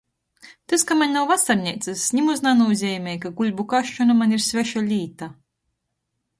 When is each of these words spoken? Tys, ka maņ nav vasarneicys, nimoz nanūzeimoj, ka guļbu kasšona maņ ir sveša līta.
Tys, 0.71 0.85
ka 0.91 0.95
maņ 1.01 1.13
nav 1.15 1.27
vasarneicys, 1.31 2.07
nimoz 2.21 2.41
nanūzeimoj, 2.47 3.15
ka 3.27 3.33
guļbu 3.43 3.69
kasšona 3.77 4.19
maņ 4.23 4.37
ir 4.39 4.45
sveša 4.49 4.87
līta. 4.91 5.33